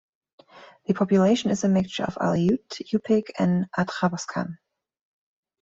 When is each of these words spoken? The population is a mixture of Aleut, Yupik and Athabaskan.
The 0.87 0.95
population 0.95 1.51
is 1.51 1.63
a 1.63 1.67
mixture 1.69 2.05
of 2.05 2.17
Aleut, 2.19 2.67
Yupik 2.91 3.29
and 3.37 3.67
Athabaskan. 3.77 4.57